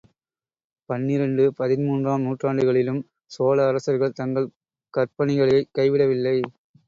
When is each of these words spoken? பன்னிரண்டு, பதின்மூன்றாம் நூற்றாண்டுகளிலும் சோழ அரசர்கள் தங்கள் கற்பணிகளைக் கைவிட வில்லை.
பன்னிரண்டு, 0.89 1.43
பதின்மூன்றாம் 1.59 2.23
நூற்றாண்டுகளிலும் 2.23 3.01
சோழ 3.31 3.67
அரசர்கள் 3.67 4.11
தங்கள் 4.13 4.49
கற்பணிகளைக் 4.93 5.71
கைவிட 5.71 6.05
வில்லை. 6.07 6.37